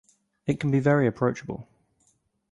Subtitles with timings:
[0.47, 1.67] It can be very approachable.